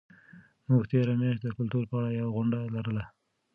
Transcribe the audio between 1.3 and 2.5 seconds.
د کلتور په اړه یوه